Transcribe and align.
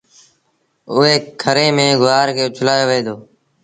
اُئي 0.95 1.15
کري 1.41 1.67
ميݩ 1.75 1.97
گُوآر 2.01 2.27
کي 2.35 2.41
اُڇلآيو 2.47 2.85
وهي 2.89 3.01
دو۔ 3.05 3.15